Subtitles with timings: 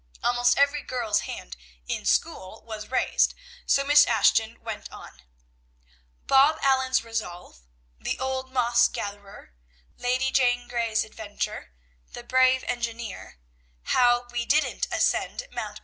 [0.23, 1.55] Almost every girl's hand
[1.87, 3.35] in school was raised,
[3.67, 5.21] so Miss Ashton went on:
[6.25, 7.61] "Bob Allen's Resolve;
[7.99, 9.53] The Old Moss Gatherer;
[9.97, 11.71] Lady Jane Grey's Adventure;
[12.13, 13.37] The Brave Engineer;
[13.93, 15.79] How We didn't Ascend Mt.